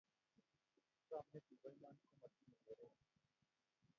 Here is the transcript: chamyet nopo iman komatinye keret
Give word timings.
chamyet 1.07 1.45
nopo 1.49 1.67
iman 1.75 1.95
komatinye 2.03 2.55
keret 2.63 2.95